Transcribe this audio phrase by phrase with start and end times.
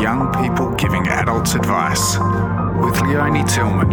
[0.00, 2.16] Young people giving adults advice
[2.80, 3.90] with Leonie Tillman.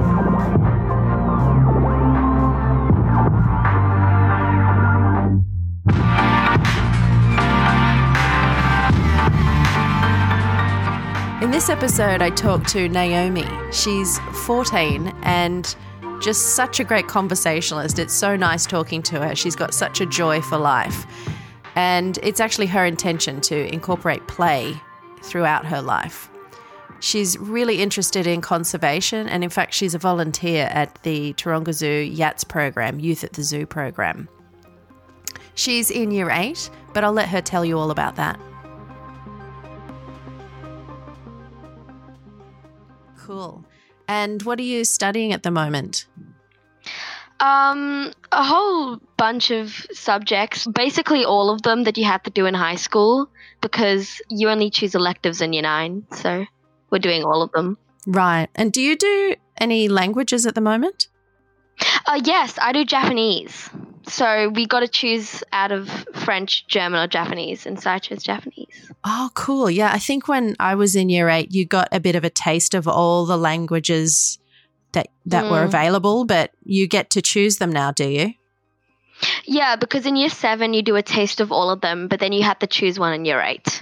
[11.42, 13.48] In this episode, I talk to Naomi.
[13.72, 15.76] She's 14 and
[16.26, 18.00] just such a great conversationalist.
[18.00, 19.36] It's so nice talking to her.
[19.36, 21.06] She's got such a joy for life.
[21.76, 24.74] And it's actually her intention to incorporate play
[25.22, 26.32] throughout her life.
[27.00, 32.10] She's really interested in conservation, and in fact, she's a volunteer at the Taronga Zoo
[32.10, 34.28] YATZ program, Youth at the Zoo program.
[35.54, 38.40] She's in year eight, but I'll let her tell you all about that.
[43.20, 43.64] Cool.
[44.08, 46.06] And what are you studying at the moment?
[47.40, 52.46] Um, a whole bunch of subjects, basically all of them that you had to do
[52.46, 53.30] in high school
[53.62, 56.06] because you only choose electives in year nine.
[56.12, 56.46] So
[56.90, 57.78] we're doing all of them.
[58.08, 58.48] Right.
[58.56, 61.08] And do you do any languages at the moment?
[62.06, 63.70] Uh, yes, I do Japanese.
[64.08, 68.22] So we got to choose out of French, German, or Japanese, and so I chose
[68.22, 68.92] Japanese.
[69.04, 69.70] Oh, cool.
[69.70, 69.92] Yeah.
[69.92, 72.76] I think when I was in year eight, you got a bit of a taste
[72.76, 74.38] of all the languages
[74.96, 75.66] that, that were Mm.
[75.72, 78.34] available, but you get to choose them now, do you?
[79.46, 82.34] Yeah, because in year seven you do a taste of all of them, but then
[82.34, 83.82] you have to choose one in year eight.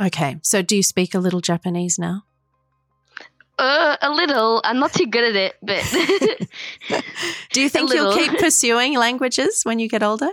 [0.00, 0.38] Okay.
[0.42, 2.22] So do you speak a little Japanese now?
[3.58, 4.60] Uh, a little.
[4.62, 5.82] I'm not too good at it, but
[7.52, 10.30] Do you think you'll keep pursuing languages when you get older?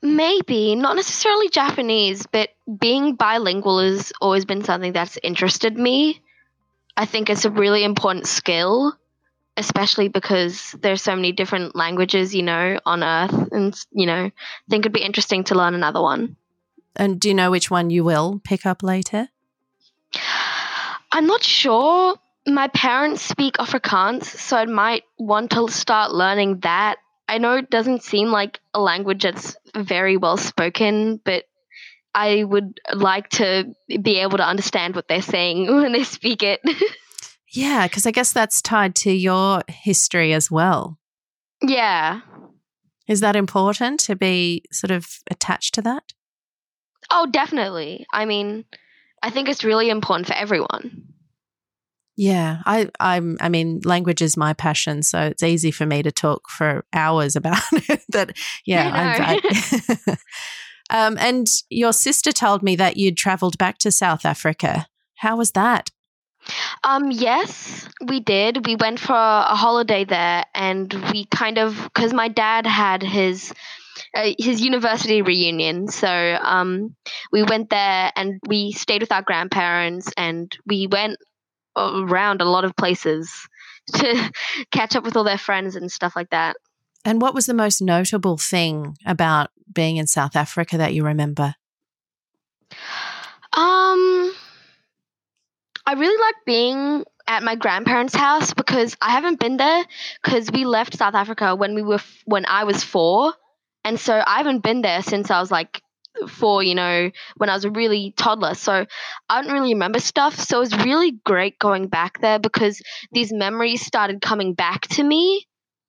[0.00, 6.22] maybe not necessarily Japanese, but being bilingual has always been something that's interested me.
[6.96, 8.94] I think it's a really important skill,
[9.58, 14.32] especially because there's so many different languages, you know, on Earth, and you know, I
[14.70, 16.36] think it'd be interesting to learn another one.
[16.96, 19.28] And do you know which one you will pick up later?
[21.12, 22.16] I'm not sure.
[22.46, 26.96] My parents speak Afrikaans, so I might want to start learning that.
[27.28, 31.44] I know it doesn't seem like a language that's very well spoken, but
[32.14, 36.60] I would like to be able to understand what they're saying when they speak it.
[37.52, 40.98] Yeah, because I guess that's tied to your history as well.
[41.62, 42.20] yeah.
[43.08, 46.12] Is that important to be sort of attached to that?
[47.10, 48.06] Oh, definitely.
[48.12, 48.66] I mean,
[49.22, 51.04] I think it's really important for everyone.
[52.16, 53.38] Yeah, I, I'm.
[53.40, 57.36] I mean, language is my passion, so it's easy for me to talk for hours
[57.36, 58.02] about it.
[58.10, 58.36] But
[58.66, 60.16] yeah, I I'm,
[60.90, 64.86] I, um, and your sister told me that you'd travelled back to South Africa.
[65.14, 65.90] How was that?
[66.84, 68.66] Um, yes, we did.
[68.66, 73.52] We went for a holiday there, and we kind of because my dad had his
[74.14, 76.94] uh, his university reunion, so um,
[77.32, 81.18] we went there and we stayed with our grandparents, and we went
[81.76, 83.32] around a lot of places
[83.94, 84.32] to
[84.70, 86.56] catch up with all their friends and stuff like that.
[87.04, 91.54] And what was the most notable thing about being in South Africa that you remember?
[93.52, 94.17] Um,
[95.88, 99.86] I really like being at my grandparents' house because I haven't been there
[100.22, 103.32] because we left South Africa when we were f- when I was four,
[103.84, 105.80] and so I haven't been there since I was like
[106.28, 106.62] four.
[106.62, 108.84] You know, when I was a really toddler, so
[109.30, 110.38] I don't really remember stuff.
[110.38, 112.82] So it was really great going back there because
[113.12, 115.46] these memories started coming back to me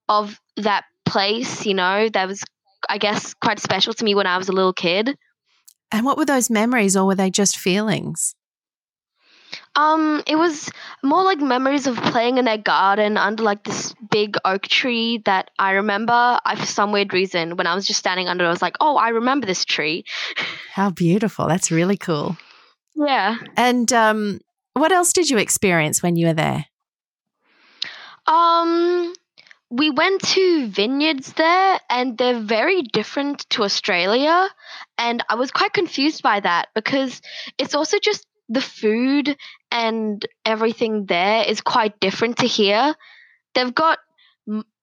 [0.08, 1.66] of that place.
[1.66, 2.42] You know, that was
[2.88, 5.18] I guess quite special to me when I was a little kid.
[5.92, 8.34] And what were those memories, or were they just feelings?
[9.76, 10.70] Um, it was
[11.04, 15.52] more like memories of playing in their garden under like this big oak tree that
[15.58, 16.14] I remember.
[16.14, 18.76] I for some weird reason when I was just standing under, it, I was like,
[18.80, 20.06] "Oh, I remember this tree."
[20.74, 21.48] How beautiful!
[21.48, 22.38] That's really cool.
[22.96, 23.38] Yeah.
[23.56, 24.42] And um,
[24.74, 26.66] what else did you experience when you were there?
[28.28, 29.14] Um,
[29.70, 34.48] we went to vineyards there, and they're very different to Australia,
[34.98, 37.22] and I was quite confused by that because
[37.58, 39.38] it's also just the food
[39.72, 42.96] and everything there is quite different to here.
[43.54, 44.00] They've got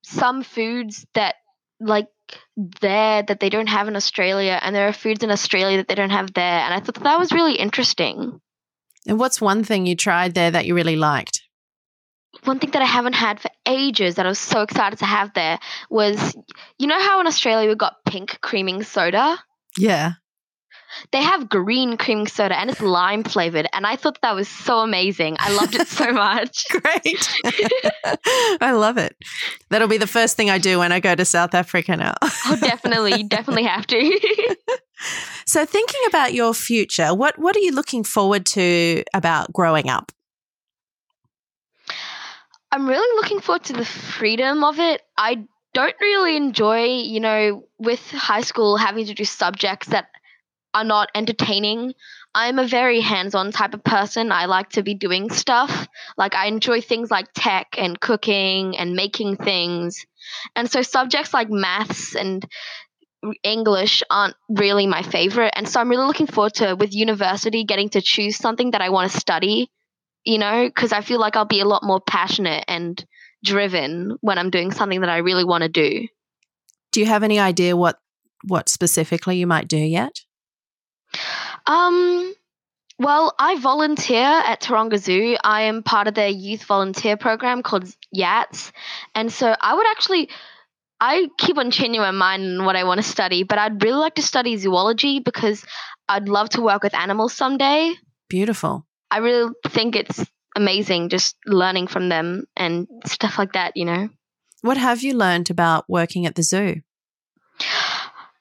[0.05, 1.35] some foods that
[1.81, 2.09] like
[2.57, 5.95] there that they don't have in Australia, and there are foods in Australia that they
[5.95, 8.41] don't have there, and I thought that was really interesting.
[9.07, 11.43] And what's one thing you tried there that you really liked?
[12.45, 15.33] one thing that I haven't had for ages that I was so excited to have
[15.35, 15.59] there
[15.91, 16.37] was
[16.79, 19.39] you know how in Australia we've got pink creaming soda?
[19.79, 20.13] Yeah.
[21.13, 23.69] They have green cream soda and it's lime flavored.
[23.73, 25.37] And I thought that was so amazing.
[25.39, 26.67] I loved it so much.
[26.71, 27.31] Great.
[28.61, 29.17] I love it.
[29.71, 32.15] That'll be the first thing I do when I go to South Africa now.
[32.23, 33.17] oh, definitely.
[33.17, 34.21] You definitely have to.
[35.47, 40.13] so, thinking about your future, what, what are you looking forward to about growing up?
[42.73, 45.03] I'm really looking forward to the freedom of it.
[45.17, 50.09] I don't really enjoy, you know, with high school having to do subjects that
[50.77, 51.95] are not entertaining.
[52.35, 54.31] I'm a very hands on type of person.
[54.31, 55.89] I like to be doing stuff.
[56.19, 60.05] Like, I enjoy things like tech and cooking and making things.
[60.55, 62.47] And so, subjects like maths and
[63.43, 65.55] English aren't really my favorite.
[65.57, 68.91] And so, I'm really looking forward to, with university, getting to choose something that I
[68.91, 69.71] want to study,
[70.25, 73.03] you know, because I feel like I'll be a lot more passionate and
[73.43, 76.07] driven when I'm doing something that I really want to do.
[76.93, 77.99] Do you have any idea what
[78.45, 80.26] what specifically you might do yet?
[81.67, 82.35] Um,
[82.99, 85.37] well, I volunteer at Taronga Zoo.
[85.45, 87.85] I am part of their youth volunteer program called
[88.15, 88.73] YATZ.
[89.15, 90.31] And so I would actually,
[91.01, 93.99] I keep on changing my mind on what I want to study, but I'd really
[93.99, 95.65] like to study zoology because
[96.09, 97.95] I'd love to work with animals someday.
[98.29, 98.87] Beautiful.
[99.11, 100.25] I really think it's
[100.57, 104.09] amazing just learning from them and stuff like that, you know.
[104.63, 106.81] What have you learned about working at the zoo?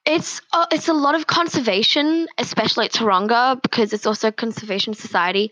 [0.05, 4.93] It's uh, it's a lot of conservation, especially at Taronga, because it's also a conservation
[4.93, 5.51] society.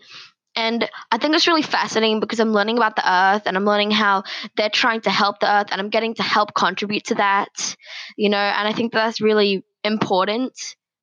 [0.56, 3.90] And I think it's really fascinating because I'm learning about the earth and I'm learning
[3.90, 4.22] how
[4.56, 7.76] they're trying to help the earth and I'm getting to help contribute to that,
[8.16, 10.52] you know, and I think that's really important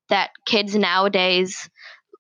[0.08, 1.70] that kids nowadays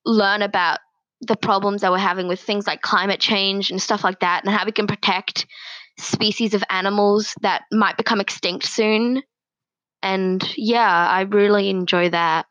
[0.05, 0.79] learn about
[1.21, 4.53] the problems that we're having with things like climate change and stuff like that and
[4.53, 5.45] how we can protect
[5.99, 9.21] species of animals that might become extinct soon
[10.03, 12.45] and yeah, I really enjoy that.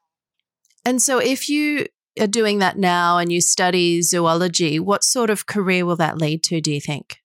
[0.85, 1.87] And so, if you
[2.19, 6.43] are doing that now and you study zoology, what sort of career will that lead
[6.44, 7.19] to, do you think?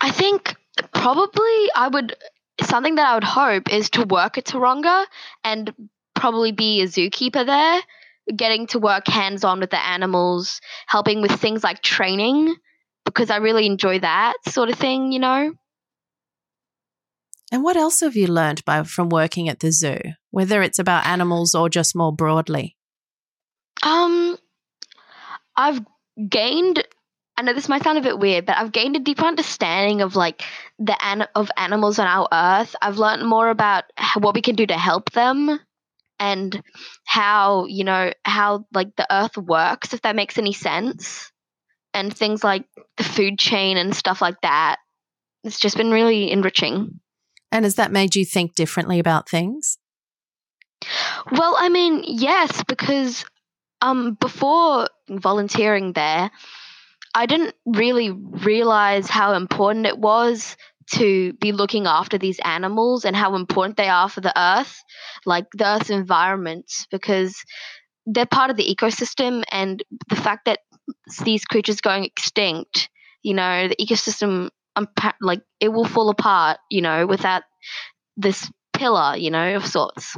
[0.00, 0.54] I think
[0.92, 2.16] probably I would,
[2.62, 5.06] something that I would hope is to work at Taronga
[5.44, 5.72] and
[6.14, 7.80] probably be a zookeeper there,
[8.34, 12.54] getting to work hands on with the animals, helping with things like training,
[13.04, 15.52] because I really enjoy that sort of thing, you know?
[17.50, 19.98] And what else have you learned by from working at the zoo,
[20.30, 22.76] whether it's about animals or just more broadly?
[23.82, 24.36] Um,
[25.56, 25.80] I've
[26.28, 26.84] gained.
[27.36, 30.16] I know this might sound a bit weird, but I've gained a deeper understanding of
[30.16, 30.42] like
[30.78, 32.74] the an- of animals on our Earth.
[32.82, 33.84] I've learned more about
[34.16, 35.58] what we can do to help them,
[36.18, 36.62] and
[37.04, 41.32] how you know how like the Earth works, if that makes any sense,
[41.94, 42.66] and things like
[42.96, 44.76] the food chain and stuff like that.
[45.44, 47.00] It's just been really enriching.
[47.50, 49.78] And has that made you think differently about things?
[51.32, 53.24] Well, I mean, yes, because
[53.80, 56.30] um, before volunteering there,
[57.14, 60.56] I didn't really realize how important it was
[60.92, 64.82] to be looking after these animals and how important they are for the earth,
[65.26, 67.42] like the earth's environment, because
[68.06, 69.42] they're part of the ecosystem.
[69.50, 70.60] And the fact that
[71.24, 72.88] these creatures going extinct,
[73.22, 74.50] you know, the ecosystem
[75.20, 77.42] like it will fall apart, you know, without
[78.16, 80.16] this pillar, you know, of sorts.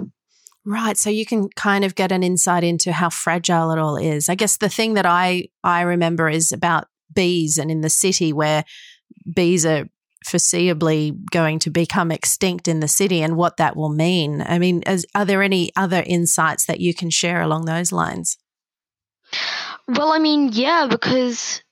[0.65, 0.97] Right.
[0.97, 4.29] So you can kind of get an insight into how fragile it all is.
[4.29, 8.33] I guess the thing that I I remember is about bees and in the city
[8.33, 8.65] where
[9.35, 9.87] bees are
[10.27, 14.43] foreseeably going to become extinct in the city and what that will mean.
[14.43, 18.37] I mean, as, are there any other insights that you can share along those lines?
[19.89, 21.63] Well, I mean, yeah, because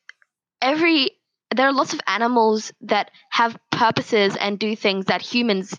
[0.62, 1.10] every
[1.54, 5.78] there are lots of animals that have purposes and do things that humans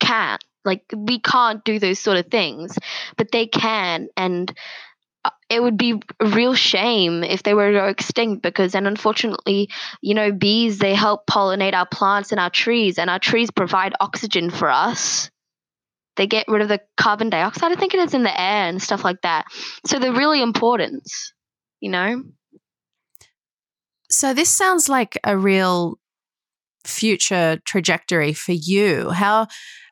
[0.00, 0.42] can't.
[0.64, 2.78] Like we can't do those sort of things,
[3.16, 4.56] but they can, and
[5.24, 8.86] uh, it would be a real shame if they were to go extinct because and
[8.86, 9.68] unfortunately
[10.00, 13.94] you know bees they help pollinate our plants and our trees and our trees provide
[14.00, 15.30] oxygen for us.
[16.16, 18.80] They get rid of the carbon dioxide i think it is in the air and
[18.80, 19.46] stuff like that.
[19.86, 21.10] So they're really important
[21.80, 22.22] you know
[24.12, 25.98] so this sounds like a real
[26.84, 29.10] future trajectory for you.
[29.10, 29.46] How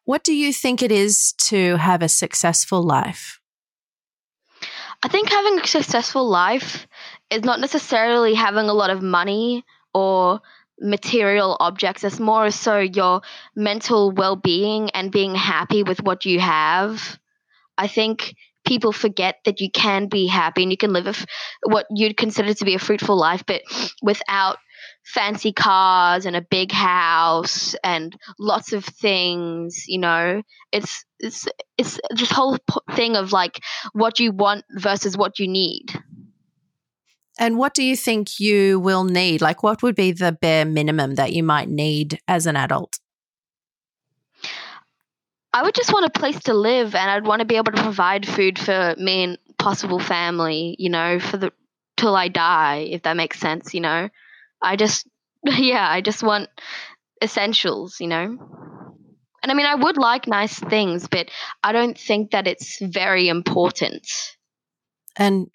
[0.04, 3.40] what do you think it is to have a successful life?
[5.02, 6.86] I think having a successful life
[7.30, 10.40] is not necessarily having a lot of money or
[10.80, 12.04] material objects.
[12.04, 13.22] It's more so your
[13.54, 17.18] mental well being and being happy with what you have.
[17.78, 18.34] I think
[18.70, 21.16] people forget that you can be happy and you can live a,
[21.68, 23.62] what you'd consider to be a fruitful life, but
[24.00, 24.58] without
[25.04, 30.40] fancy cars and a big house and lots of things you know
[30.72, 32.56] it's it's it's this whole
[32.94, 33.60] thing of like
[33.92, 35.86] what you want versus what you need.
[37.40, 39.40] And what do you think you will need?
[39.40, 43.00] Like what would be the bare minimum that you might need as an adult
[45.52, 47.82] I would just want a place to live and I'd want to be able to
[47.82, 51.52] provide food for me and possible family, you know, for the
[51.96, 54.08] till I die, if that makes sense, you know.
[54.62, 55.06] I just
[55.44, 56.48] yeah, I just want
[57.22, 58.38] essentials, you know.
[59.42, 61.30] And I mean I would like nice things, but
[61.64, 64.06] I don't think that it's very important.
[65.16, 65.48] And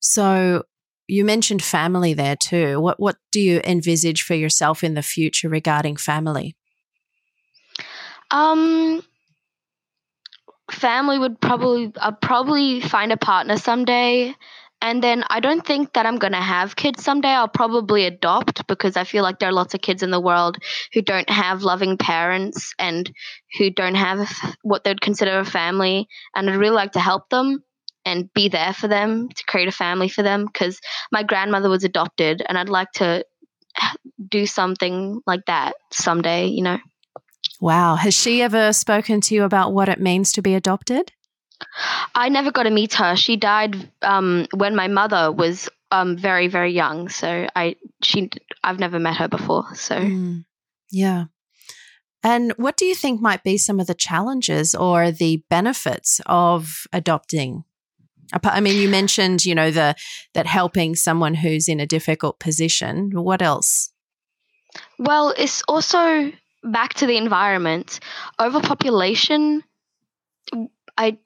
[0.00, 0.62] so
[1.08, 2.80] you mentioned family there too.
[2.80, 6.56] What what do you envisage for yourself in the future regarding family?
[8.30, 9.02] Um
[10.72, 14.34] family would probably I'll probably find a partner someday.
[14.80, 17.28] And then I don't think that I'm going to have kids someday.
[17.28, 20.58] I'll probably adopt because I feel like there are lots of kids in the world
[20.92, 23.08] who don't have loving parents and
[23.56, 24.28] who don't have
[24.62, 26.08] what they'd consider a family.
[26.34, 27.62] And I'd really like to help them
[28.04, 30.80] and be there for them to create a family for them because
[31.12, 33.24] my grandmother was adopted and I'd like to
[34.28, 36.78] do something like that someday, you know.
[37.62, 37.94] Wow.
[37.94, 41.12] Has she ever spoken to you about what it means to be adopted?
[42.12, 43.14] I never got to meet her.
[43.14, 47.08] She died um, when my mother was um, very, very young.
[47.08, 48.30] So I, she,
[48.64, 49.76] I've never met her before.
[49.76, 50.44] So mm,
[50.90, 51.26] yeah.
[52.24, 56.88] And what do you think might be some of the challenges or the benefits of
[56.92, 57.62] adopting?
[58.42, 59.94] I mean, you mentioned, you know, the
[60.34, 63.12] that helping someone who's in a difficult position.
[63.12, 63.92] What else?
[64.98, 68.00] Well, it's also back to the environment,
[68.40, 69.62] overpopulation,
[70.96, 71.18] I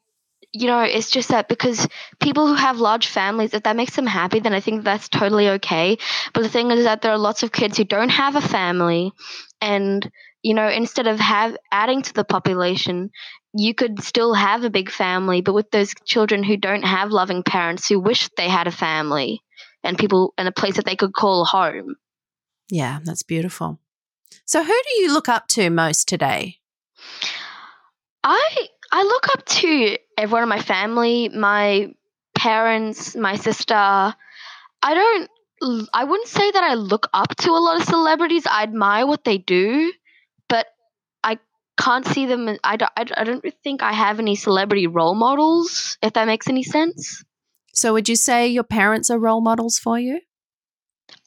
[0.52, 1.87] you know, it's just that because
[2.19, 5.50] people who have large families, if that makes them happy, then I think that's totally
[5.50, 5.99] okay.
[6.33, 9.12] But the thing is that there are lots of kids who don't have a family,
[9.61, 10.09] and
[10.43, 13.11] you know, instead of have adding to the population,
[13.52, 17.43] you could still have a big family, but with those children who don't have loving
[17.43, 19.40] parents who wish they had a family
[19.83, 21.97] and people and a place that they could call home.
[22.71, 23.81] Yeah, that's beautiful.
[24.45, 26.59] So, who do you look up to most today?
[28.23, 31.95] I I look up to everyone in my family, my
[32.37, 33.75] parents, my sister.
[33.75, 34.14] I
[34.83, 35.31] don't.
[35.95, 38.45] I wouldn't say that I look up to a lot of celebrities.
[38.47, 39.93] I admire what they do,
[40.49, 40.66] but
[41.25, 41.38] I
[41.78, 42.59] can't see them.
[42.62, 46.62] I don't, I don't think I have any celebrity role models, if that makes any
[46.62, 47.25] sense.
[47.73, 50.21] So, would you say your parents are role models for you?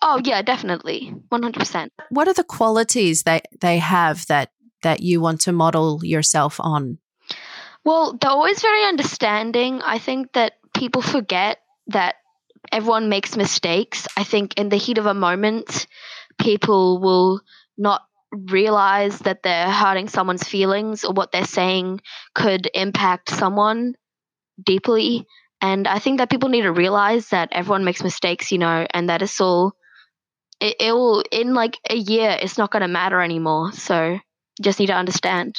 [0.02, 1.94] Oh yeah, definitely, one hundred percent.
[2.10, 4.52] What are the qualities that they have that
[4.84, 7.00] that you want to model yourself on?
[7.84, 9.82] Well, they're always very understanding.
[9.82, 12.16] I think that people forget that
[12.72, 14.08] everyone makes mistakes.
[14.16, 15.88] I think in the heat of a moment,
[16.40, 17.42] people will
[17.78, 22.00] not realize that they're hurting someone's feelings or what they're saying
[22.36, 23.96] could impact someone
[24.64, 25.26] deeply.
[25.62, 29.10] And I think that people need to realize that everyone makes mistakes, you know, and
[29.10, 29.74] that it's all
[30.60, 33.72] it, it will in like a year it's not going to matter anymore.
[33.74, 34.20] So you
[34.62, 35.56] just need to understand.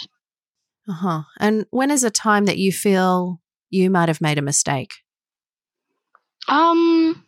[0.89, 1.23] Uh-huh.
[1.39, 4.93] And when is a time that you feel you might have made a mistake?
[6.49, 7.25] Um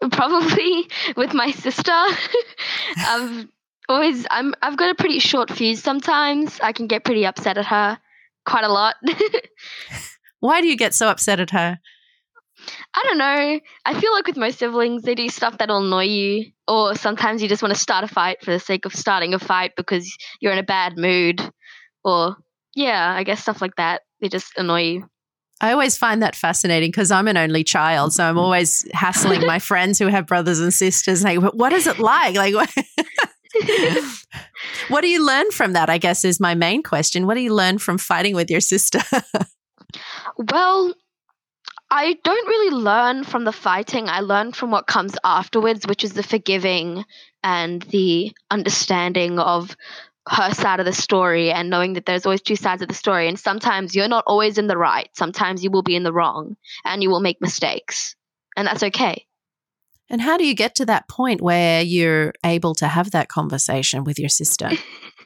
[0.10, 1.92] probably with my sister.
[2.96, 3.46] I've
[3.88, 6.58] always i'm i've got a pretty short fuse sometimes.
[6.60, 7.98] I can get pretty upset at her
[8.44, 8.96] quite a lot.
[10.40, 11.78] Why do you get so upset at her
[12.94, 13.60] I don't know.
[13.84, 17.48] I feel like with most siblings, they do stuff that'll annoy you, or sometimes you
[17.48, 20.52] just want to start a fight for the sake of starting a fight because you're
[20.52, 21.40] in a bad mood,
[22.04, 22.36] or
[22.74, 24.02] yeah, I guess stuff like that.
[24.20, 25.10] They just annoy you.
[25.60, 28.40] I always find that fascinating because I'm an only child, so I'm mm.
[28.40, 31.22] always hassling my friends who have brothers and sisters.
[31.22, 32.34] Like, what is it like?
[32.36, 32.74] Like, what,
[34.88, 35.90] what do you learn from that?
[35.90, 37.26] I guess is my main question.
[37.26, 39.00] What do you learn from fighting with your sister?
[40.52, 40.94] well,
[41.90, 44.08] I don't really learn from the fighting.
[44.08, 47.04] I learn from what comes afterwards, which is the forgiving
[47.42, 49.76] and the understanding of
[50.28, 53.26] her side of the story and knowing that there's always two sides of the story.
[53.26, 55.08] And sometimes you're not always in the right.
[55.14, 58.14] Sometimes you will be in the wrong and you will make mistakes.
[58.56, 59.26] And that's okay.
[60.08, 64.04] And how do you get to that point where you're able to have that conversation
[64.04, 64.70] with your sister?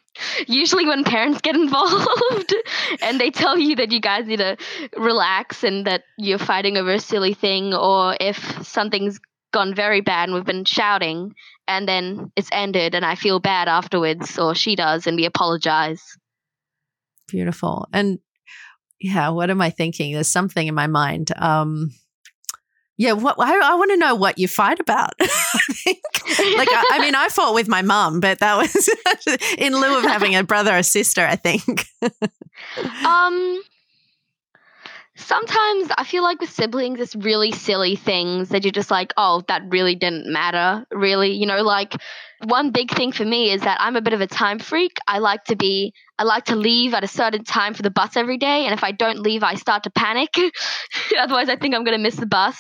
[0.47, 2.55] usually when parents get involved
[3.03, 4.57] and they tell you that you guys need to
[4.97, 9.19] relax and that you're fighting over a silly thing or if something's
[9.53, 11.35] gone very bad and we've been shouting
[11.69, 16.03] and then it's ended and I feel bad afterwards or she does and we apologize.
[17.29, 17.89] Beautiful.
[17.93, 18.19] And
[19.01, 20.13] yeah, what am I thinking?
[20.13, 21.31] There's something in my mind.
[21.37, 21.91] Um
[22.97, 25.15] Yeah, what I, I want to know what you fight about.
[25.21, 25.27] I
[26.57, 28.89] like, I, I mean, I fought with my mum, but that was
[29.59, 31.27] in lieu of having a brother or sister.
[31.27, 31.87] I think.
[33.05, 33.63] Um,
[35.17, 39.43] sometimes I feel like with siblings, it's really silly things that you're just like, oh,
[39.49, 40.85] that really didn't matter.
[40.91, 41.95] Really, you know, like
[42.45, 44.97] one big thing for me is that I'm a bit of a time freak.
[45.07, 48.17] I like to be, I like to leave at a certain time for the bus
[48.17, 48.65] every day.
[48.65, 50.35] And if I don't leave, I start to panic.
[51.19, 52.59] Otherwise, I think I'm going to miss the bus.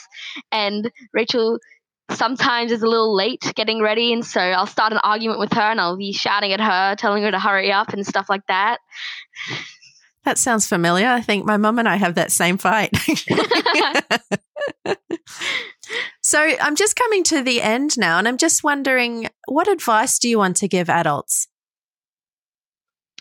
[0.52, 1.58] And Rachel
[2.10, 4.12] sometimes is a little late getting ready.
[4.12, 7.24] And so I'll start an argument with her and I'll be shouting at her, telling
[7.24, 8.78] her to hurry up and stuff like that.
[10.24, 11.08] That sounds familiar.
[11.08, 12.90] I think my mum and I have that same fight.
[16.22, 20.28] so I'm just coming to the end now, and I'm just wondering what advice do
[20.28, 21.48] you want to give adults?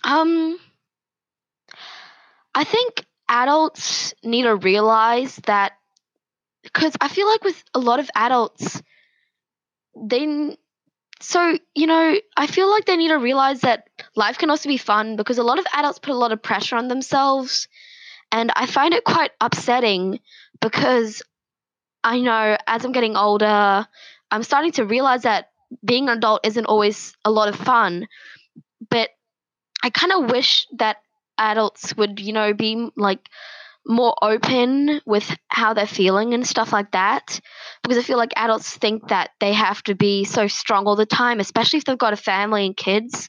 [0.04, 0.58] Um,
[2.56, 5.74] I think adults need to realize that
[6.62, 8.82] because I feel like with a lot of adults,
[9.96, 10.58] they
[11.24, 14.78] so you know I feel like they need to realize that life can also be
[14.78, 17.68] fun because a lot of adults put a lot of pressure on themselves,
[18.32, 20.20] and I find it quite upsetting
[20.60, 21.22] because
[22.04, 23.88] I know as I'm getting older,
[24.32, 25.52] I'm starting to realize that
[25.84, 28.08] being an adult isn't always a lot of fun,
[28.90, 29.10] but
[29.82, 30.98] I kind of wish that
[31.38, 33.30] adults would, you know, be like
[33.86, 37.40] more open with how they're feeling and stuff like that.
[37.82, 41.06] Because I feel like adults think that they have to be so strong all the
[41.06, 43.28] time, especially if they've got a family and kids.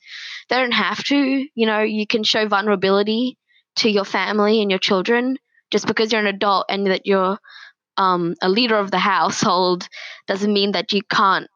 [0.49, 1.17] They don't have to.
[1.55, 3.37] You know, you can show vulnerability
[3.77, 5.37] to your family and your children
[5.71, 7.39] just because you're an adult and that you're
[7.97, 9.89] um, a leader of the household
[10.27, 11.49] doesn't mean that you can't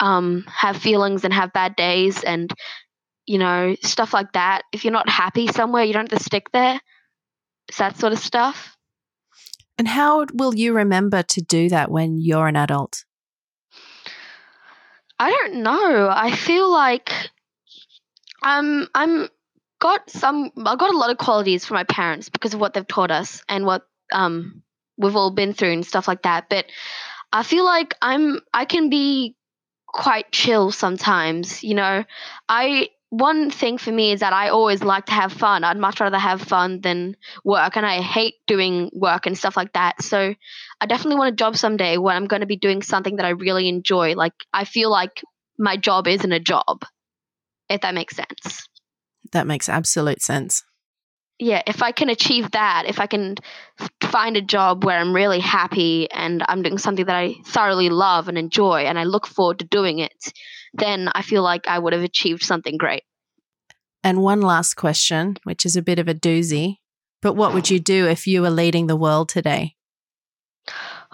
[0.00, 2.52] um, have feelings and have bad days and
[3.26, 6.50] you know stuff like that if you're not happy somewhere you don't have to stick
[6.52, 6.80] there
[7.68, 8.76] it's that sort of stuff.
[9.76, 13.04] And how will you remember to do that when you're an adult?
[15.18, 16.10] i don't know.
[16.12, 17.12] I feel like
[18.42, 19.28] i'm i'm
[19.80, 22.86] got some i got a lot of qualities from my parents because of what they've
[22.86, 24.62] taught us and what um
[24.96, 26.48] we've all been through and stuff like that.
[26.48, 26.66] But
[27.32, 29.36] i feel like i'm i can be
[29.86, 32.04] quite chill sometimes you know?
[32.48, 35.62] I one thing for me is that I always like to have fun.
[35.64, 39.72] I'd much rather have fun than work, and I hate doing work and stuff like
[39.74, 40.02] that.
[40.02, 40.34] So,
[40.80, 43.30] I definitely want a job someday where I'm going to be doing something that I
[43.30, 44.14] really enjoy.
[44.14, 45.22] Like, I feel like
[45.58, 46.84] my job isn't a job,
[47.68, 48.68] if that makes sense.
[49.32, 50.64] That makes absolute sense.
[51.38, 53.36] Yeah, if I can achieve that, if I can
[54.00, 58.28] find a job where I'm really happy and I'm doing something that I thoroughly love
[58.28, 60.32] and enjoy and I look forward to doing it,
[60.74, 63.04] then I feel like I would have achieved something great.
[64.02, 66.78] And one last question, which is a bit of a doozy.
[67.22, 69.76] But what would you do if you were leading the world today?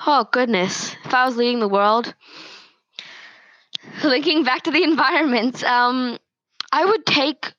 [0.07, 0.96] Oh, goodness.
[1.05, 2.12] If I was leading the world,
[4.03, 6.18] linking back to the environment, um,
[6.73, 7.53] I would take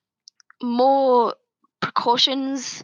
[0.62, 1.36] more
[1.82, 2.84] precautions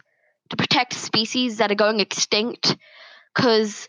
[0.50, 2.76] to protect species that are going extinct
[3.34, 3.88] because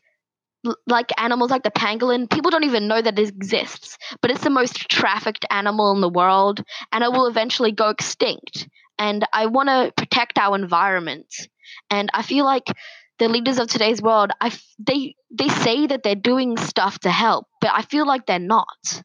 [0.87, 4.49] like animals like the pangolin people don't even know that it exists but it's the
[4.49, 8.67] most trafficked animal in the world and it will eventually go extinct.
[8.97, 11.33] And i want to protect our environment.
[11.89, 12.67] And i feel like
[13.19, 17.47] the leaders of today's world i they they say that they're doing stuff to help
[17.61, 19.03] but i feel like they're not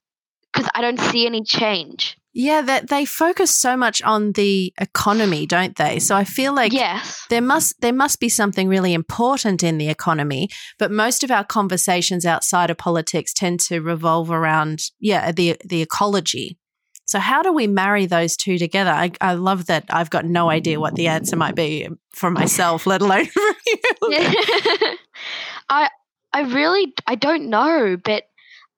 [0.54, 5.46] because i don't see any change Yeah, that they focus so much on the economy,
[5.46, 6.00] don't they?
[6.00, 9.88] So I feel like yes there must there must be something really important in the
[9.88, 15.56] economy, but most of our conversations outside of politics tend to revolve around yeah, the
[15.64, 16.58] the ecology.
[17.06, 18.90] So how do we marry those two together?
[18.90, 22.86] I, I love that I've got no idea what the answer might be for myself,
[22.86, 23.78] let alone for you.
[25.68, 25.88] I
[26.32, 28.24] I really I don't know, but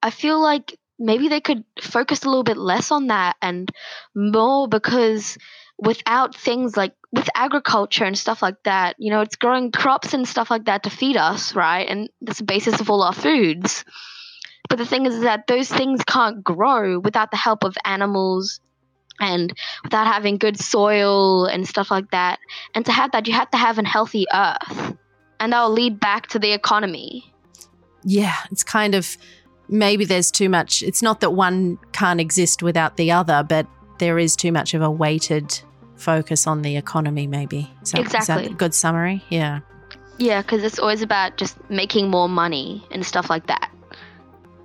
[0.02, 3.70] I feel like maybe they could focus a little bit less on that and
[4.14, 5.36] more because
[5.78, 10.26] without things like with agriculture and stuff like that, you know, it's growing crops and
[10.26, 11.88] stuff like that to feed us, right?
[11.88, 13.84] And that's the basis of all our foods.
[14.68, 18.60] But the thing is that those things can't grow without the help of animals
[19.20, 19.52] and
[19.84, 22.38] without having good soil and stuff like that.
[22.74, 24.96] And to have that, you have to have a healthy earth.
[25.38, 27.32] And that will lead back to the economy.
[28.04, 29.16] yeah, it's kind of
[29.68, 30.82] maybe there's too much.
[30.82, 33.66] It's not that one can't exist without the other, but
[33.98, 35.58] there is too much of a weighted
[35.96, 37.70] focus on the economy, maybe.
[37.82, 38.46] Is that Exactly.
[38.46, 39.24] a good summary?
[39.30, 39.60] Yeah.
[40.18, 43.70] Yeah, because it's always about just making more money and stuff like that.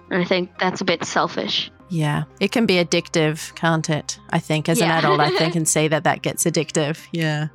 [0.10, 1.72] And I think that's a bit selfish.
[1.90, 2.24] Yeah.
[2.40, 4.20] It can be addictive, can't it?
[4.30, 7.06] I think as an adult, I think and see that that gets addictive.
[7.12, 7.48] Yeah.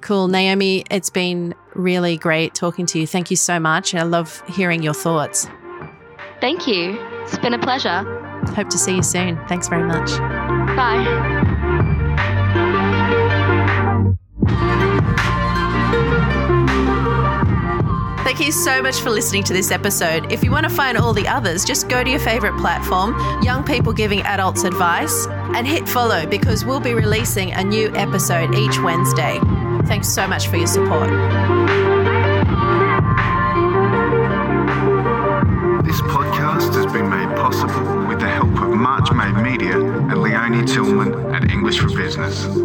[0.00, 0.28] Cool.
[0.28, 3.06] Naomi, it's been really great talking to you.
[3.06, 3.94] Thank you so much.
[3.94, 5.48] I love hearing your thoughts.
[6.40, 6.98] Thank you.
[7.22, 8.02] It's been a pleasure.
[8.54, 9.38] Hope to see you soon.
[9.48, 10.10] Thanks very much.
[10.76, 11.42] Bye.
[18.24, 20.32] Thank you so much for listening to this episode.
[20.32, 23.62] If you want to find all the others, just go to your favorite platform, Young
[23.62, 28.80] People Giving Adults Advice, and hit follow because we'll be releasing a new episode each
[28.80, 29.38] Wednesday.
[29.84, 31.10] Thanks so much for your support.
[41.78, 42.63] For Business.